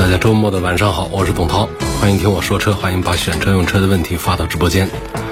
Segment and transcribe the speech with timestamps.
[0.00, 1.68] 大家周末的晚上好，我是董涛，
[2.00, 4.88] 欢迎听我说车，欢迎把选车用车的问题发到直播间。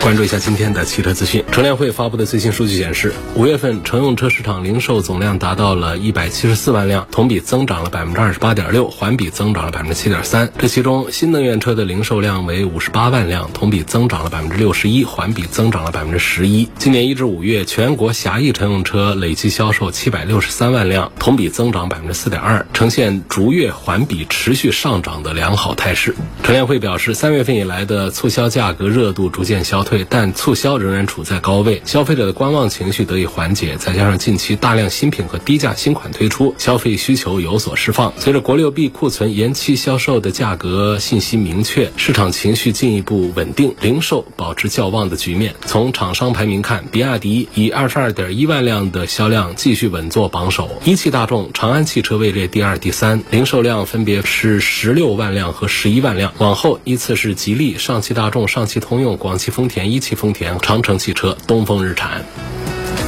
[0.09, 1.45] 关注一下今天的汽车资讯。
[1.53, 10.51] 乘联会发布的最新数据显示，五月份乘用车市场零售总量达到了一百七十四万辆，同比增长了百分之二十八点六，环比增长了百分之七点三。
[10.57, 16.67] 这其中，新能源车的零售量为五十八万辆，同比增长了百分之六十一，环比增长了百分之十一。
[16.79, 26.15] 今年一至五月，全国狭义乘用车累计销售七百六十三万辆，同比增长百分之四点二，呈现逐月环比持续上涨的良好态势。
[26.43, 33.77] 乘联会表示，三月份以来的促销价格热度逐渐消退，但促销仍然处在高位，消费者的观望情绪得以缓解。
[33.77, 38.13] 再加上近期大量新品和低价新款推出，消费需求有所释放。
[38.19, 45.55] 随着国六 B 库存延期销售的价格信息明确，市场情绪进一步稳定，零售保持较旺的局面。
[45.67, 56.33] 从厂商排名看，比亚迪以二十二点一万辆的销量继续稳坐榜首，一汽大众、长安汽车位列第二、第三，零售量分别是十六万辆和十一万辆。
[56.39, 62.25] 往后依次是吉利、上汽大众、上汽通用、广汽丰田、一汽丰田、长城汽车、东风日产。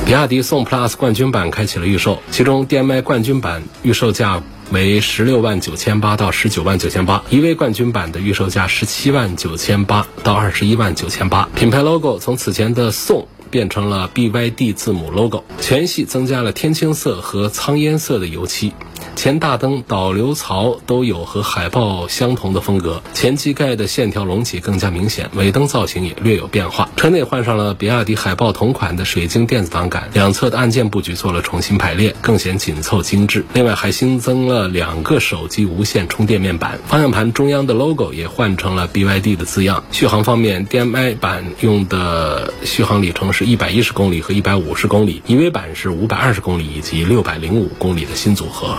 [0.04, 11.48] 比亚迪宋 PLUS 冠军版开启了预售，其中 DM-i 冠军版预售价为十六万九千八到十九万九千八，EV 冠军版的预售价十七万九千八到二十一万九千八。
[11.54, 18.72] 品牌 logo 从此前的宋变成了 BYD 字母 logo，全系增加了天青色和苍烟色的油漆。
[19.20, 26.88] 前大灯、导流槽都有和海豹相同的风格，前机盖的线条隆起更加明显，尾灯造型也略有变化。
[26.96, 33.44] 车内换上了比亚迪海豹同款的水晶电子档杆，两侧的按键布局做了重新排列，更显紧凑精致。
[33.52, 39.84] 另外还新增了两个手机无线充电面板，方向盘中央的 logo 也换成了 BYD 的字样。
[39.92, 48.78] 续航方面，DM-i 版用的续航里程是一百一十公里和一百五十公里，EV 版是五百二十公里以及六百零五公里的新组合。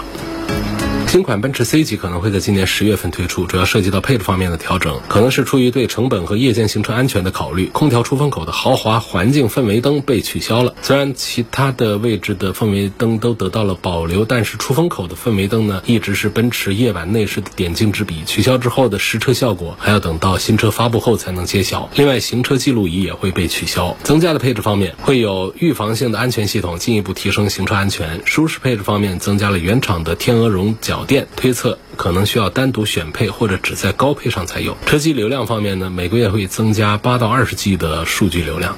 [1.12, 7.66] 新款奔驰 C 级可能会在今年十月份推出，主要涉及到配置方面的调整，可能是出于对成本和夜间行车安全的考虑。
[7.74, 18.24] 空调出风口的豪华环境氛围灯被取消了，虽然其他的位置的氛围灯都得到了保留，但是出风口的氛围灯呢，一直是奔驰夜晚内饰的点睛之笔。
[18.26, 21.90] 取消之后的实车效果还要等到新车发布后才能揭晓。
[21.96, 23.98] 另外，行车记录仪也会被取消。
[24.02, 28.22] 增加的配置方面会有预防性的安全系统，进一步提升行车安全。
[28.24, 34.78] 舒适配置方面增加了原厂的天鹅绒脚店，推测可能需要单独选配或者只在高配上才有。
[34.86, 38.76] 车机流量方面呢，每个月会增加八到二十 G 的数据流量。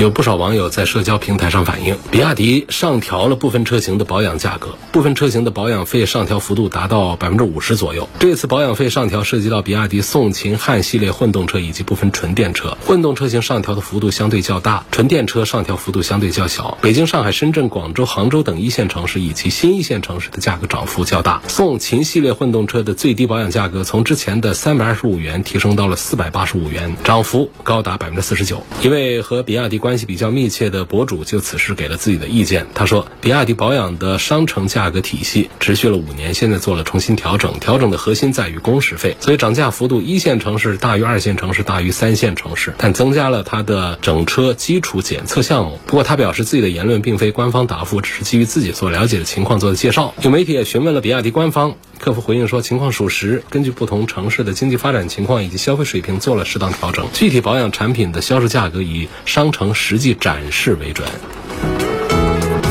[0.00, 8.08] 有不少网友在社交平台上反映，比亚迪上调了部分车型的保养价格，部分车型的保养费上调幅度达到百分之五十左右。
[8.18, 12.78] 这次保养费上调涉及到比亚迪宋、秦、汉系列混动车以及部分纯电车。
[12.86, 16.78] 混动车型上调的幅度相对较大，纯电车上调幅度相对较小。
[16.80, 21.42] 北京、上海、深圳、广州、杭州等一线城市以及新一线城市的价格涨幅较大。
[21.46, 28.64] 宋、秦系列混动车的最低保养价格从之前的三百二十五元提升到了四百八十五元，涨幅高达百分之四十九。
[28.80, 32.64] 一位和比亚迪关关系比较密切的博主就此事给了自己的意见。
[32.74, 45.80] 他说，比亚迪保养的商城价格体系持续了五年，现在做了重新调整，调整的核心在于工时费，所以涨价幅度一线城市大于二线城市，大于三线城市，但增加了它的整车基础检测项目。
[45.86, 50.14] 不过他表示自己的言论并非官方答复，只是基于自己所了解的情况做的介绍。
[50.22, 51.74] 有媒体也询问了比亚迪官方。
[51.98, 57.06] 客服回应说，情况属实，根据不同城市的经济发展情况以及消费水平做了适当调整。
[57.12, 61.08] 具体保养产品的销售价格以商城实际展示为准。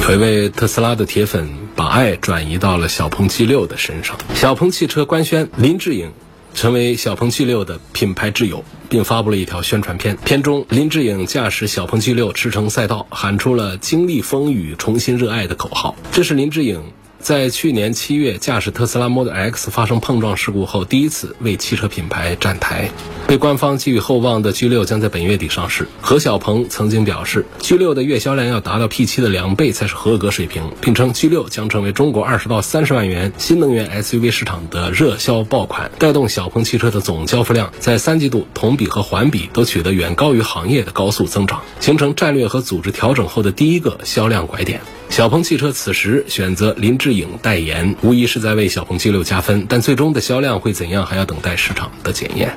[0.07, 4.17] 有一位特斯拉的铁粉把爱转移到了小鹏 G6 的身上。
[4.35, 6.11] 小鹏汽车官宣林志颖
[6.53, 10.17] 成为小鹏 G6 的品牌挚友，并发布了一条宣传片。
[10.23, 15.95] 片中林志颖驾驶小鹏 G6 驰骋赛道，喊出了“经历风雨，重新热爱”的口号。
[16.11, 16.81] 这是林志颖。
[17.19, 22.89] 在去年七月驾驶特斯拉 Model X 发生碰撞事故后，第一次为汽车品牌站台。
[23.27, 25.87] 被官方寄予厚望的 G6 将在本月底上市。
[26.01, 44.81] 何小鹏曾经表示，G6 的月销量要达到 P7 的两倍才是合格水平，并称 G6 将成为中国二十到三十万元新能源 SUV 市场的热销爆款，带动小鹏汽车的总交付量在三季度同比和环比都取得远高于行业的高速增长，形成战略和组织调整后的第一个销量拐点。
[45.09, 52.55] 小鹏汽车此时选择林志颖代言，无疑是在为小鹏 G 六加分，但最终的销量会怎样，还要等待市场的检验。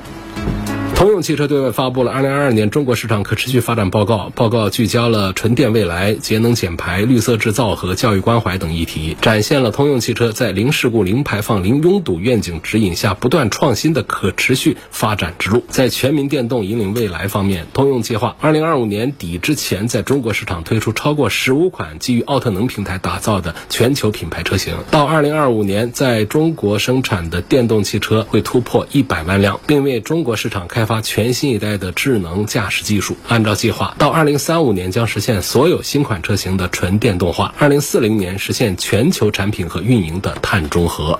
[1.23, 15.63] 汽车对外发布了2022年中国市场可持续发展报告，报告聚焦了纯电未来、节能减排、绿色制造和教育关怀等议题，展现了通用汽车在零事故、零排放、零拥堵愿景指引下不断创新的可持续发展之路。
[15.69, 31.01] 在全民电动引领未来方面，通用计划2025年底之前在中国市场推出超过15款基于奥特能平台打造的全球品牌车型，到2025年在中国生产的电动汽车会突破100万辆，并为中国市场开发。
[31.12, 41.19] 全全新一代的智能驾驶技术，按照计划，到二零三五年将实现所有新款车型的纯电动化，二零四零年实现全球产品和运营的碳中和。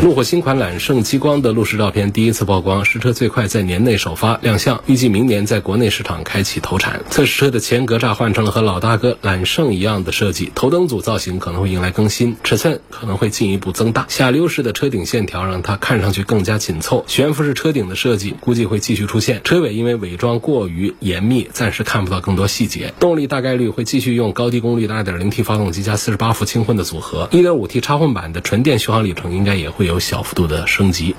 [0.00, 7.02] 路虎新款揽胜激光的路试照片第一次曝光，实车最快在年内首发亮相，预计明年在国内市场开启投产。
[7.10, 14.06] 测试车的前格栅换成了和老大哥揽胜一样的设计，头灯组造型可能会迎来更新，尺寸可能会进一步增大。
[14.08, 19.40] 下溜式的车顶线条让它看上去更加紧凑，悬浮式车顶的设计估计会继续出现。
[19.42, 22.94] 车尾因为伪装过于严密，暂时看不到更多细节。
[23.00, 29.87] 动力大概率会继续用高低功率的 2.0T 发动机加48伏轻混的组合，1.5T 插混版的纯电续航里程应该也会。
[29.88, 31.16] 有小幅度的升级。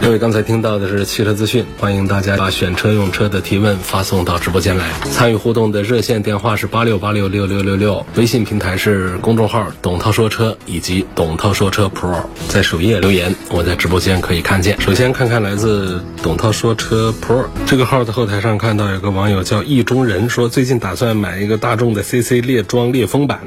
[0.00, 4.88] 各位刚才听到的是汽车资讯，欢迎大家把选车用车的提问发送到直播间来。
[5.10, 12.22] 参与互动的热线电话是八六八六六六六六，微信平台是公众号“董涛说车”以及“董涛说车 Pro”。
[12.48, 14.80] 在首页留言，我在直播间可以看见。
[14.80, 23.40] 首先看看来自“董涛说车 Pro” 这个号的后台上，看到有个网友叫意中人，说最近打算买一个大众的 CC 猎装猎风版，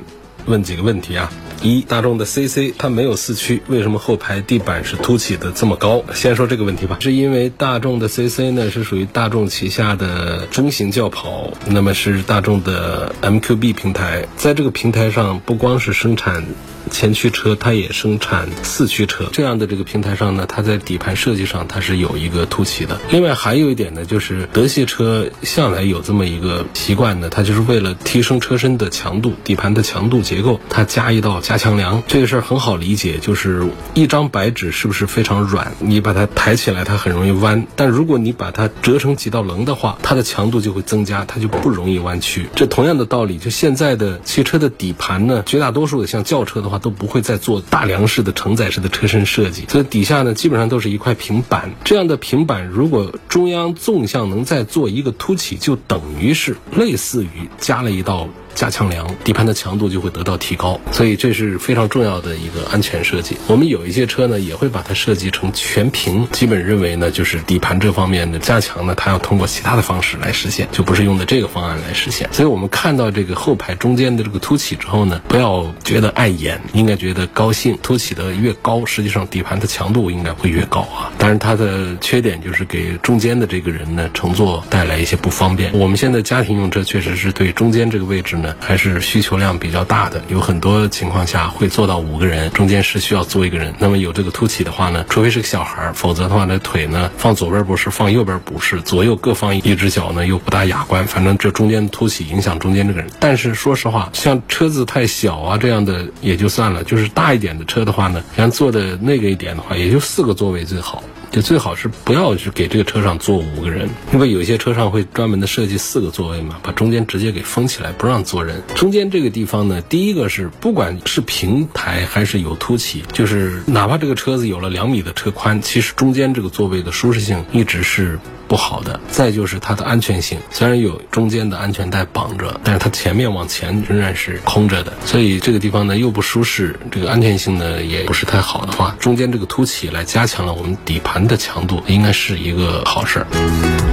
[0.48, 1.32] 问几个问题啊。
[1.64, 6.04] 一大众的 CC 它没有四驱，为什么后排地板是凸起的这么高？
[6.14, 16.44] 先说这个问题吧，是因为大众的 CC 呢是属于大众旗下的中型轿跑，那么是大众的 MQB 平台，在这个平台上不光是生产。
[16.92, 23.00] 前驱车它也生产四驱车，这样的这个平台上呢，它在底盘设计上它是有一个凸起的。
[23.10, 32.04] 另外还有一点呢，就是德系车向来有这么一个习惯呢，它就是为了提升车身的强度、底盘的强度结构，它加一道加强梁。
[32.08, 35.72] 这个事儿很好理解，就是一张白纸是不是非常软？
[35.80, 42.48] 你把它抬起来，它很容易弯；但如果你把它折成几道棱的话，它的强度就会增加，它就不容易弯曲。
[42.54, 46.81] 这同样的道理，就现在的汽车的底盘呢，绝大多数的像轿车的话。
[46.82, 51.72] 都不会再做大梁式的承载式的车身设计，所以底下呢基本上都是一块平板。
[51.84, 58.28] 这样的平板如果中央纵向能再做一个凸起，就等于是类似于加了一道。
[58.56, 63.38] 加强梁，底盘的强度就会得到提高，所以这是非常重要的一个安全设计。
[63.48, 72.28] 我们有一些车呢，也会把它设计成全平，基本认为呢，就是底盘这方面的加强呢，它要通过其他的方式来实现，就不是用的这个方案来实现。
[72.32, 77.78] 所以我们看到这个后排中间的这个凸起之后呢，不要觉得碍眼，应该觉得高兴。
[77.82, 81.12] 凸起的越高，实际上底盘的强度应该会越高啊。
[81.18, 85.72] 当然它的缺点就是给中间的这个人呢乘坐带来一些不方便。
[85.74, 88.32] 我们现在家庭用车确实是对中间这个位置。
[88.42, 93.74] 呢还是需求量比较大的，有很多情况下会坐到五个人，中间是需要坐一个人。
[93.80, 101.06] 那么有这个凸起的话呢，除非是个小孩，否则的话，呢腿呢放左边不是，放右边不是，左右各放一只脚呢又不大雅观。
[101.06, 103.10] 反正这中间凸起影响中间这个人。
[103.20, 111.04] 但是说实话，像车子太小啊这样的也就算了，就是大一点的车的话呢，像坐的那个一点的话，也就四个座位最好。
[111.32, 118.62] 就最好是不要去给这个车上坐五个人，因为有些车上会专门的设计四个座位嘛，把中间直接给封起来，不让坐人。
[118.76, 128.20] 中间这个地方呢，第一个是不管是平台还是有凸起，就是哪怕这个车子有了两米的车宽，其实中间这个座位的舒适性一直是。
[128.52, 143.91] 不好的，再就是它的安全性，虽然有中间的安全带绑着，但是它前面往前仍然是空着的，所以这个地方呢又不舒适，这个安全性呢也不是太好的话，中间这个凸起来加强了我们底盘的强度，应该是一个好事儿。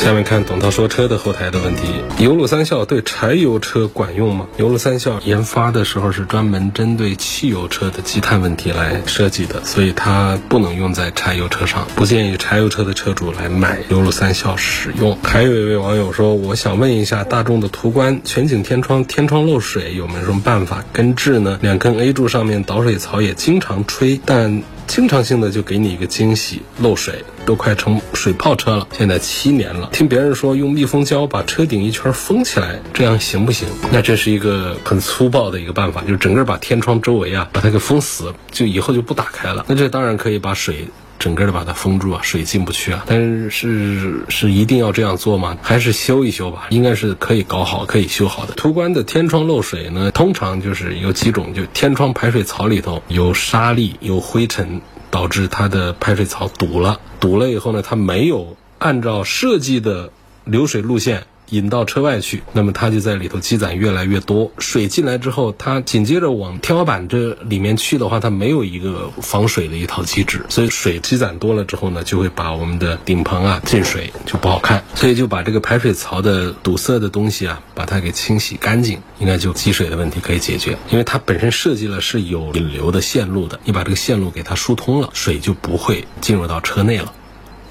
[0.00, 1.82] 下面看董涛说车的后台的问题，
[2.18, 4.48] 油路三效对柴油车管用吗？
[4.56, 15.18] 油路三效研发的时候是专门针对汽油车的积碳问题来设计的，所以它不能用在柴油车上，不建议柴油车的车主来买油路三效使用。
[15.22, 21.58] 还有一位网友说，我想问一下，大众的途观全景天窗天窗漏水有没有什么办法根治呢？
[21.60, 24.62] 两根 A 柱上面导水槽也经常吹，但。
[24.90, 28.88] 经常性的就给你一个惊喜，漏水都快成水泡车了。
[28.90, 33.68] 现在七年了，听别人说用密封胶把车顶一圈封起来，这样行不行？
[33.92, 39.64] 那这是一个很粗暴的一个办法，就是整个把天窗周围啊把它给封死，就以后就不打开了。
[39.68, 40.88] 那这当然可以把水。
[41.20, 43.04] 整个的把它封住啊，水进不去啊。
[43.06, 45.56] 但是是是一定要这样做吗？
[45.62, 46.66] 还是修一修吧？
[46.70, 48.54] 应该是可以搞好、可以修好的。
[48.54, 56.98] 途观的天窗漏水呢，通常就是有几种，就天窗排水槽里头有沙粒、有灰尘，导致它的排水槽堵了。
[57.20, 60.10] 堵了以后呢，它没有按照设计的
[60.44, 61.24] 流水路线。
[61.50, 64.50] 引到车外去，那么它就在里头积攒越来越多。
[64.58, 74.82] 水进来之后，它紧接着往天花板这里面去的话，它没有一个防水的一套机制，所以水积攒多了之后呢，就会把我们的顶棚啊进水就不好看。
[74.94, 80.76] 所以就把这个排水槽的堵塞的东西啊，把它给清洗干净，应该就积水的问题可以解决。
[80.90, 87.12] 因为它本身设计了是有引流的线路的，你把这个线路给它疏通了，水就不会进入到车内了。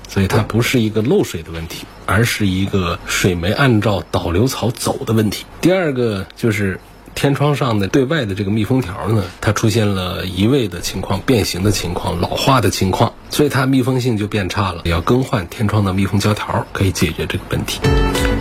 [0.10, 5.46] 所以它不是一个漏水的问题，而是一个水没按照导流槽走的问题。
[5.62, 6.80] 第二个就是
[7.16, 14.82] 天窗上的对外的这个密封条呢，它出现了移位的情况、变形的情况、老化的情况，所以它密封性就变差了。
[14.86, 17.80] 要更换天窗的密封胶条，可以解决这个问题。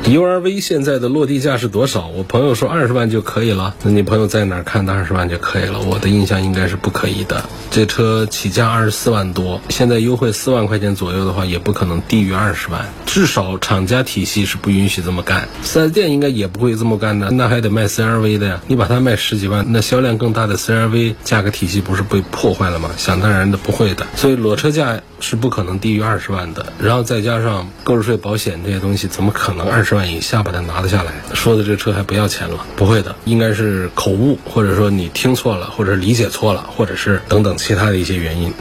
[0.05, 2.07] URV 现在的落地价是多少？
[2.07, 3.75] 我朋友说二十万就可以了。
[3.83, 5.81] 那你朋友在哪儿看的二十万就可以了？
[5.81, 7.45] 我的印象应该是不可以的。
[7.71, 12.87] 这车起价二十四万多，现在优惠四万块钱左右的话，也不可能低于二十万。
[13.05, 17.31] 至少厂家体系是不允许这么干，四 S 店应该也不会这么干的。
[17.31, 22.91] 那还得卖 CRV 的呀，你把它卖十几万，那销量更大的 CRV 价格体系不是被破坏了吗？
[22.97, 24.07] 想当然的不会的。
[24.15, 26.73] 所以裸车价价是不可能低于二十万的。
[26.81, 30.11] 然后再加上购置税、保险这些东西，怎么可能二十万？
[30.11, 32.65] 以下把它拿得下来，说的这车还不要钱了？
[32.77, 38.53] 不会的，应该是口误，或者说你听错了，或者理解错了，或者是等等其他的一些原因。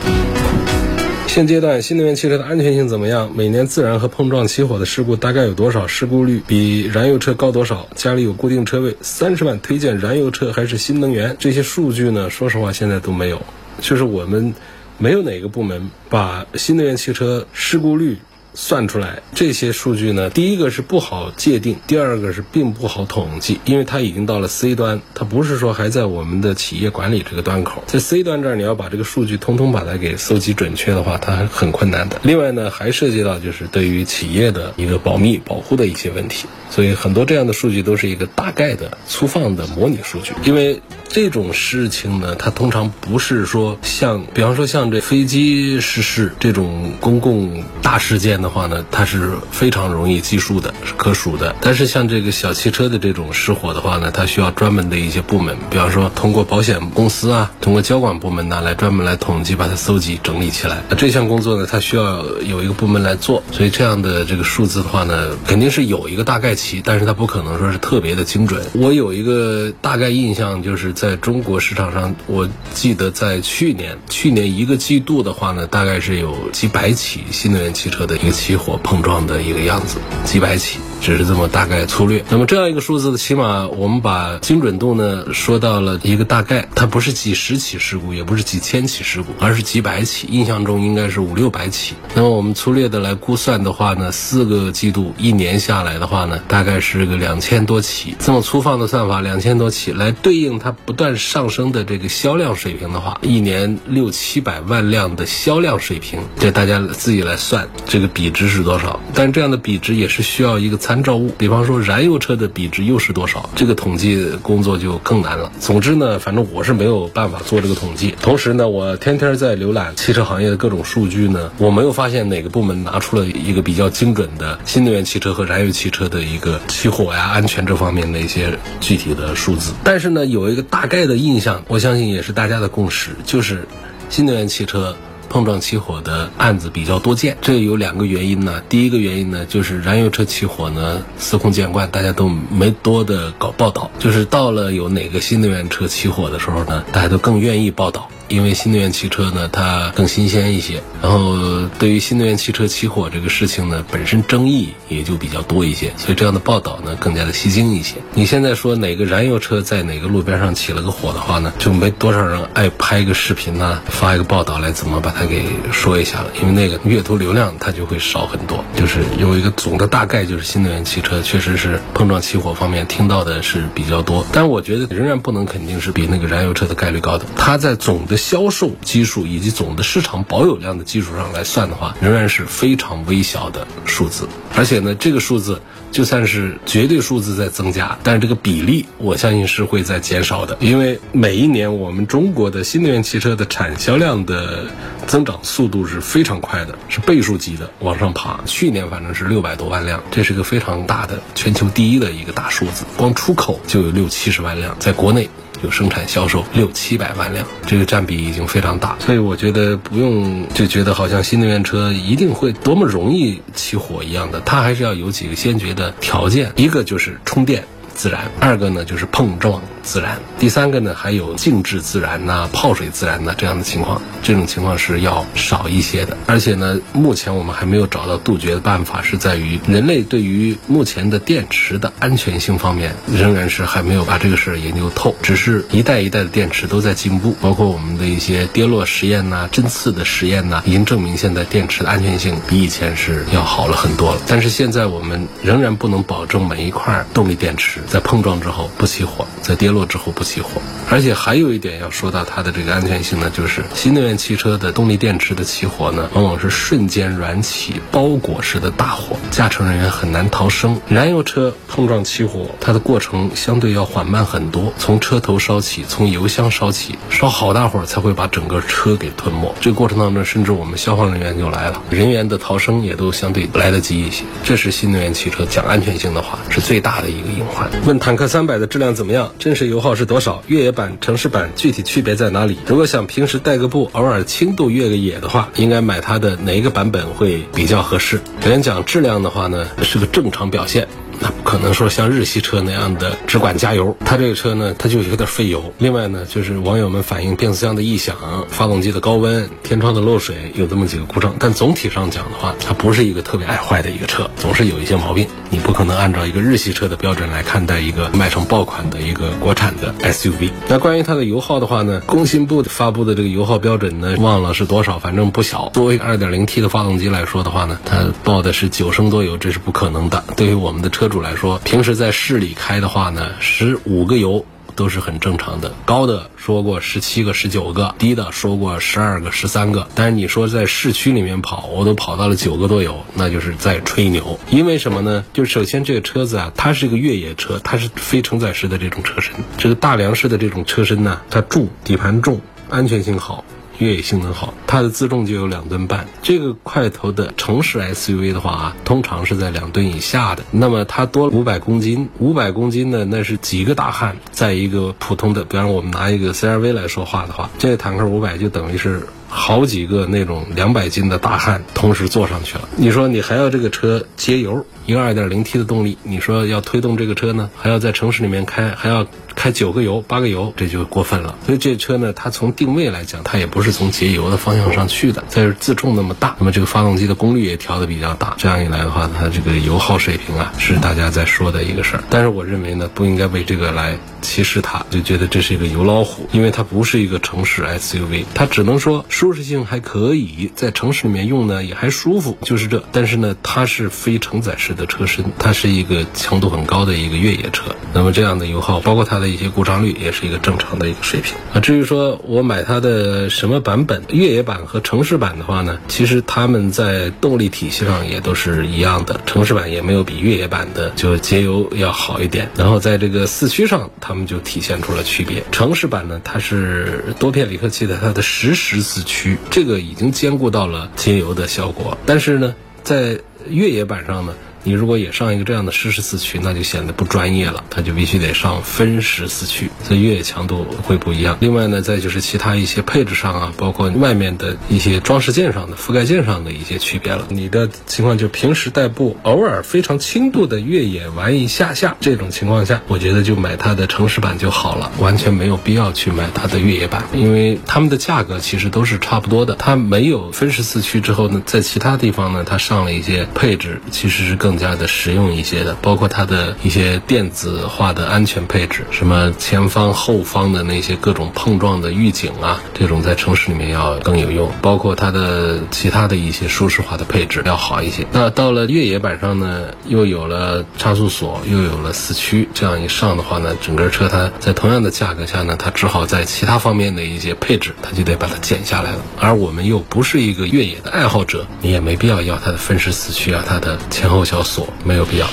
[1.28, 3.32] 现阶段新能源汽车的安全性怎么样？
[3.36, 5.86] 每年自燃和碰撞起火的事故大概有多少？
[5.86, 7.88] 事故率比燃油车高多少？
[7.96, 11.36] 家里有固定车位，三十万推荐燃油车还是新能源？
[11.38, 12.30] 这些数据呢？
[12.32, 13.40] 说实话现在都没有，
[13.80, 14.56] 就是我们
[14.98, 18.18] 没有哪个部门把新能源汽车事故率。
[18.60, 20.32] 算出来这些数据呢？
[20.32, 32.20] 第一个是不好界定，第二个是并不好统计，因为它已经到了 C 端，它不是说还在我们的企业管理这个端口，在 C 端这儿你要把这个数据通通把它给搜集准确的话，它很困难的。
[32.24, 40.82] 另外呢，还涉及到就是对于企业的一个保密保护的一些问题，所以很多这样的数据都是一个大概的粗放的模拟数据，因为。
[41.10, 51.56] 这种事情呢，它通常不是说像，比方说像这飞机失事这种公共大事件的话呢，它是非常容易计数的，是可数的。
[51.62, 60.84] 但是像这个小汽车的这种失火的话呢，它需要专门的一些部门，比方说通过保险公司啊，通过交管部门呢来专门来统计，把它搜集整理起来。
[60.98, 68.62] 这项工作呢，它需要有一个部门来做，所以这样的这个数字的话呢，肯定是有一个大概但是它不可能说是特别的精准。
[68.74, 70.94] 我有一个大概印象就是。
[70.98, 80.80] 在中国市场上，我记得在去年，去年一个季度的话呢，大概是有几百起新能源汽车的一个起火碰撞的一个样子，几百起。
[81.02, 82.24] 只是这么大概粗略。
[82.30, 90.28] 那么这样一个数字，起码我们把精准度呢说到了一个大概，它不是几十起事故，也不是几千起事故，而是几百起。
[90.28, 91.96] 印象中应该是五六百起。
[92.16, 98.16] 那么我们粗略的来估算的话呢，四个季度一年下来的话呢，大概是个两千多起。
[98.20, 109.00] 这么粗放的算法，两千多起来对应它不断上升的这个销量水平的话，一年六七百万辆的销量水平，这大家自己来算这个比值是多少。
[109.14, 110.78] 但这样的比值也是需要一个。
[110.88, 113.50] 参照物，比方说燃油车的比值又是多少？
[113.58, 115.52] 这个统计工作就更难了。
[115.60, 118.16] 总之呢，反正我是没有办法做这个统计。
[118.22, 129.74] 同时呢，我天天在浏览汽车行业的各种数据呢，我没有发现哪个部门拿出了一个比较精准的新能源汽车和燃油汽车的一个起火呀、安全这方面的一些具体的数字。
[129.84, 133.68] 但是呢，有一个大概的印象，我相信也是大家的共识，就是
[134.10, 134.96] 新能源汽车。
[135.30, 138.62] 碰撞起火的案子比较多见，这有两个原因呢。
[138.70, 143.92] 第一个原因呢，就是燃油车起火呢司空见惯，大家都没多的搞报道。
[144.00, 148.10] 就是到了有哪个新能源车起火的时候呢，大家都更愿意报道。
[148.30, 157.96] 因为新能源汽车呢，它更新鲜一些，然后对于新能源汽车起火这个事情呢，本身争议也就比较多一些，所以这样的报道呢更加的吸睛一些。
[158.14, 168.64] 你现在说哪个燃油车在哪个路边上起了个火的话呢，就没多少人爱拍个视频呐，发一个报道来怎么把它给说一下了，因为那个阅读流量它就会少很多。
[168.76, 177.26] 就是有一个总的大概，就是新能源汽车确实是碰撞起火方面听到的是比较多，但我觉得仍然不能肯定是比那个燃油车的概率高的。
[177.36, 184.28] 它在总的销售基数以及总的市场保有量的基础上来算的话，仍然是非常微小的数字。
[184.56, 194.66] 而且呢，这个数字就算是绝对数字在增加，但是这个比例我相信是会在减少的，因为每一年我们中国的新能源汽车的产销量的
[195.06, 198.40] 增长速度是非常快的，是倍数级的往上爬。
[198.46, 205.30] 去年反正是六百多万辆，这是个非常大的全球第一的一个大数字，光出口就有六七十万辆，在国内。
[205.64, 219.62] 有生产销售六七百万辆，这个占比已经非常大，所以我觉得不用就觉得好像新能源车一定会多么容易起火一样的，它还是要有几个先决的条件，一个就是充电自燃，二个呢就是碰撞。
[219.88, 226.18] 自燃，第三个呢，还有静置自燃呐、泡水自燃呐这样的情况，这种情况是要少一些的。
[226.26, 235.16] 而且呢，目前我们还没有找到杜绝的办法，是在于人类对于目前的电池的安全性方面，仍然是还没有把这个事儿研究透。
[235.24, 244.22] 只是一代一代的电池都在进步，包括我们的一些跌落实验呐、针刺的实验呐，已经证明现在电池的安全性比以前是要好了很多了。
[244.28, 249.77] 但是现在我们仍然不能保证每一块动力电池在碰撞之后不起火，在跌落。
[249.78, 260.82] 落之后不起火，而且还有一点要说到它的这个安全性呢，就是新能源汽车的动力电池的起火呢，往往是瞬间燃起包裹式的大火，驾乘人员很难逃生。
[260.90, 269.54] 燃油车碰撞起火，它的过程相对要缓慢很多，从车头烧起，从油箱烧起，烧好大会儿才会把整个车给吞没。
[269.62, 274.24] 这个过程当中，甚至我们消防人员就来了，人员的逃生也都相对来得及一些。
[274.44, 277.70] 这是新能源汽车讲安全性的话，是最大的一个隐患。
[277.86, 279.32] 问坦克三百的质量怎么样？
[279.38, 280.42] 真是油耗是多少？
[280.48, 282.58] 越野版、城市版具体区别在哪里？
[282.66, 288.20] 如果想平时带个步，偶尔轻度越个野的话，应该买它的哪一个版本会比较合适？
[288.42, 290.88] 首先讲质量的话呢，是个正常表现。
[291.20, 295.74] 那不可能说像日系车那样的只管加油，它这个车呢，它就有点费油。
[295.78, 298.16] 另外呢，就是网友们反映变速箱的异响、
[298.50, 301.36] 发动机的高温、天窗的漏水，有这么几个故障。
[301.40, 305.28] 但总体上讲的话，它不是一个特别爱坏的一个车，总是有一些毛病。
[305.50, 310.52] 你不可能按照一个日系车的标准来看待一个卖成爆款的一个国产的 SUV。
[310.68, 315.70] 那关于它的油耗的话呢，工信部发布的这个油耗标准呢，忘了是多少，反正不小。
[315.74, 320.24] 作为 2.0T 的发动机来说的话呢，它报的是九升多油，这是不可能的。
[320.36, 324.46] 对于我们的车车主来说，平时在市里开的话呢，十五个油
[324.76, 325.74] 都是很正常的。
[325.86, 329.88] 高的说过十七个、十九个，低的说过十二个、十三个。
[329.96, 334.38] 但是你说在市区里面跑，我都跑到了九个多油，那就是在吹牛。
[334.50, 335.24] 因为什么呢？
[335.32, 339.34] 就首先这个车子啊，它是一个越野车，它是非承载式的这种车身。
[339.58, 343.46] 这个大梁式的这种车身呢，它重，底盘重，安全性好。
[343.78, 346.08] 越野性能好，它的自重就有两吨半。
[346.22, 350.44] 这个块头的城市 SUV 的话啊，通常是在两吨以下的。
[350.52, 359.08] 那么它多五百公斤，五百公斤呢，那是几个大汉在一个普通的，比方我们拿一个 CRV 来说话的话，这个坦克五百就等于是。
[359.30, 371.36] 好几个那种两百斤的大汉同时坐上去了，你说你还要这个车节油，一个二点零 T 的动力，你说要推动这个车呢，还要在城市里面开，还要开九个油、八个油，这就过分了。
[371.46, 375.24] 所以这车呢，它从定位来讲，它也不是从节油的方向上去的。
[375.28, 382.04] 再是自重那么大，那么这个发动机的功率也调的比较大，这样一来的话，它这个油耗水平啊，是大家在说的一个事儿。
[382.10, 389.06] 但是我认为呢，不应该为这个来歧视它，就觉得这是一个油老虎，因为它不是一个城市 SUV，它只能说。
[389.28, 392.82] 舒适性还可以，在城市里面用呢也还舒服，就是这。
[392.94, 397.76] 但是呢，它是非承载式的车身，它是一个强度很高的一个越野车。
[397.94, 401.36] 那么这样的油耗，包括它的一些故障率，也是一个正常的一个水平。
[401.54, 409.20] 啊，至于说我买它的什么版本，越野版和城市版的话呢，其实它们在动力体系上也都是一样的。
[409.26, 412.50] 城市版也没有比越野版的就节油要好一点。
[412.56, 415.44] 然后在这个四驱上，它们就体现出了区别。
[415.52, 419.04] 城市版呢，它是多片离合器的，它的实时四。
[419.08, 424.36] 区这个已经兼顾到了节油的效果，但是呢，在越野版上呢。
[424.68, 427.64] 你如果也上一个这样的湿式四驱，那就显得不专业了。
[427.70, 431.38] 它就必须得上分时四驱，所以越野强度会不一样。
[431.40, 437.26] 另外呢，再就是其他一些配置上啊，包括外面的一些装饰件上的覆盖件上的一些区别了。
[437.30, 449.56] 你的情况就平时代步，偶尔非常轻度的越野玩一下下，这种情况下，我觉得就买它的城市版就好了，完全没有必要去买它的越野版，因为它们的价格其实都是差不多的。
[449.56, 454.57] 它没有分时四驱之后呢，在其他地方呢，它上了一些配置，其实是更。
[454.58, 468.04] 更加的实用一些的，包括它的一些电子化的安全配置，什么前方后方的那些各种碰撞的预警啊，这种在城市里面要更有用，包括它的其他的一些舒适化的配置要好一些。
[468.12, 479.02] 那到了越野版上呢，又有了差速锁，又有了四驱，这样一上的话呢，整个车它在同样的价格下呢，它只好在其他方面的一些配置，它就得把它减下来了。
[479.20, 485.28] 而我们又不是一个越野的爱好者，你也没必要要它的分时四驱啊，它的前后小锁没有必要。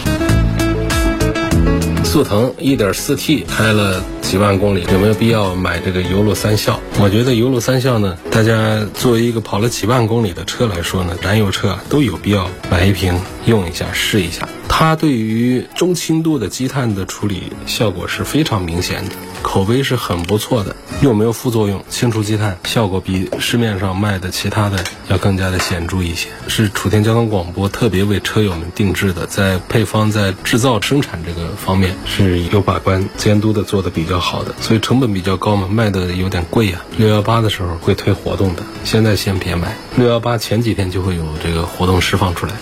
[2.04, 6.78] 速腾 1.4T 开了几万公里，有没有必要买这个油路三效？
[7.00, 14.48] 我觉得油路三效呢，大家作为一个跑了几万公里的车来说呢，燃油车都有必要买一瓶用一下试一下。
[14.76, 26.28] 它对于中轻度的积碳的处理效果是非常明显的，口碑是很不错的，又没有副作用，清除积碳效果比市面上卖的其他的要更加的显著一些。
[26.48, 36.82] 是楚天交通广播特别为车友们定制的，在配方在制造生产这个方面是有把关监督的，做的比较好的，所以成本比较高嘛，卖的有点贵呀。
[36.96, 42.54] 六幺八的时候会推活动的，现在先别买，六幺八前几天就会有这个活动释放出来。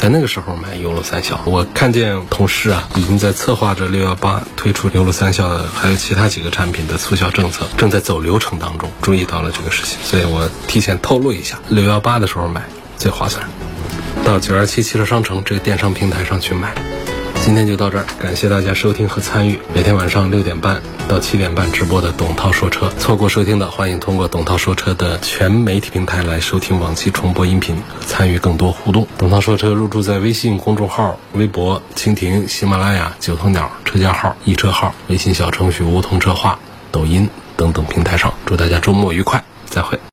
[0.00, 12.62] 在那个时候买优乐三效，我看见同事啊已经在策划着六幺八推出优乐三效的，还有其他几个产品的促销政策，正在走流程当中，注意到了这个事情，所以我提前透露一下，六幺八的时候买
[12.96, 13.46] 最划算，
[14.24, 16.74] 到九二七汽车商城这个电商平台上去买。
[17.42, 19.58] 今天就到这儿，感谢大家收听和参与。
[19.74, 29.06] 每天晚上六点半到七点半直播的董涛说车，错过收听的，欢迎通过董涛说车的全媒体平台来收听往期重播音频，参与更多互动。
[29.18, 36.58] 董涛说车入驻在微信公众号、微博、蜻蜓、喜马拉雅、九头鸟车架号、易车号、微信小程序梧桐车话、
[36.92, 38.34] 抖音等等平台上。
[38.46, 40.00] 祝大家周末愉快，再会。